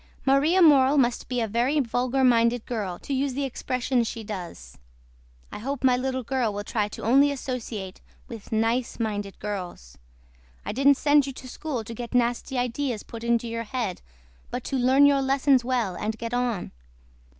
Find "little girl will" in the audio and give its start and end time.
5.95-6.63